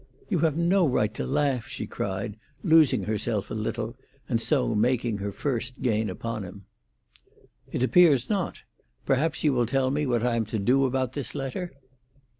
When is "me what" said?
9.91-10.23